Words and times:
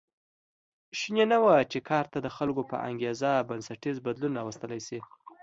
شونې 0.99 1.25
نه 1.31 1.37
وه 1.43 1.55
چې 1.71 1.79
کار 1.89 2.05
ته 2.11 2.17
د 2.21 2.27
خلکو 2.37 2.61
په 2.71 2.77
انګېزه 2.87 3.31
بنسټیز 3.49 3.97
بدلون 4.05 4.31
راوستل 4.35 4.71
شي 4.87 4.99